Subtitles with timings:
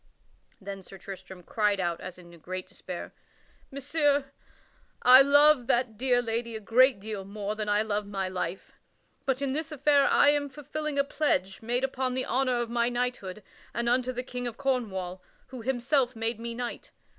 [0.59, 3.13] Then Sir Tristram cried out as in great despair:
[3.69, 4.31] "Messire,
[5.03, 8.71] I love that dear lady a great deal more than I love my life;
[9.27, 12.89] but in this affair I am fulfilling a pledge made upon the honor of my
[12.89, 13.43] knighthood
[13.75, 16.89] and unto the King of Cornwall, who himself made me knight.